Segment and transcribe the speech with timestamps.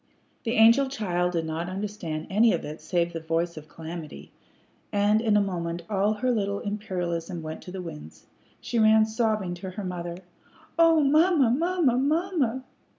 [0.45, 4.31] The angel child did not understand anything of it save the voice of calamity,
[4.91, 8.25] and in a moment all her little imperialism went to the winds.
[8.59, 10.17] She ran sobbing to her mother.
[10.79, 11.51] "Oh, mamma!
[11.51, 11.99] mamma!
[11.99, 12.63] mamma!"